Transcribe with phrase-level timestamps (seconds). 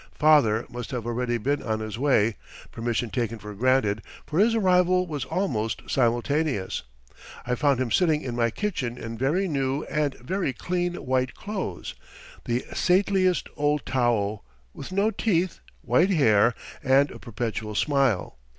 [0.17, 2.35] Father must have already been on his way,
[2.71, 6.81] permission taken for granted, for his arrival was almost simultaneous.
[7.45, 11.93] I found him sitting in my kitchen in very new and very clean white clothes,
[12.45, 14.41] the saintliest old tao,
[14.73, 18.39] with no teeth, white hair, and a perpetual smile.